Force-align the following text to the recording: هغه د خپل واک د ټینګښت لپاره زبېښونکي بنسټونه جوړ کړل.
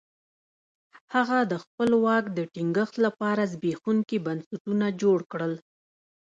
هغه 1.15 1.37
د 1.51 1.53
خپل 1.63 1.89
واک 2.05 2.25
د 2.37 2.39
ټینګښت 2.53 2.95
لپاره 3.05 3.41
زبېښونکي 3.53 4.17
بنسټونه 4.25 4.85
جوړ 5.01 5.19
کړل. 5.31 5.53